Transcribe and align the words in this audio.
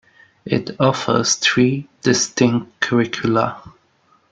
It 0.45 0.71
offers 0.79 1.35
three 1.35 1.87
distinct 2.01 2.79
curricula. 2.79 3.61